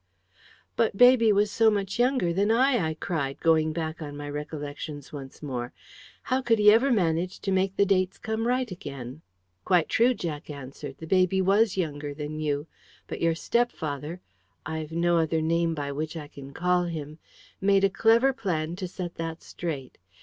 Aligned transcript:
"But 0.75 0.97
baby 0.97 1.31
was 1.31 1.51
so 1.51 1.69
much 1.69 1.99
younger 1.99 2.33
than 2.33 2.49
I!" 2.49 2.79
I 2.87 2.95
cried, 2.95 3.39
going 3.39 3.71
back 3.71 4.01
on 4.01 4.17
my 4.17 4.27
recollections 4.27 5.13
once 5.13 5.43
more. 5.43 5.73
"How 6.23 6.41
could 6.41 6.57
he 6.57 6.71
ever 6.71 6.89
manage 6.91 7.39
to 7.41 7.51
make 7.51 7.75
the 7.75 7.85
dates 7.85 8.17
come 8.17 8.47
right 8.47 8.71
again?" 8.71 9.21
"Quite 9.63 9.89
true," 9.89 10.15
Jack 10.15 10.49
answered; 10.49 10.95
"the 10.97 11.05
baby 11.05 11.39
was 11.39 11.77
younger 11.77 12.15
than 12.15 12.39
you. 12.39 12.65
But 13.05 13.21
your 13.21 13.35
step 13.35 13.71
father 13.71 14.21
I've 14.65 14.91
no 14.91 15.19
other 15.19 15.39
name 15.39 15.75
by 15.75 15.91
which 15.91 16.17
I 16.17 16.27
can 16.27 16.51
call 16.51 16.85
him 16.85 17.19
made 17.61 17.83
a 17.83 17.87
clever 17.91 18.33
plan 18.33 18.75
to 18.77 18.87
set 18.87 19.13
that 19.21 19.43
straight. 19.43 19.99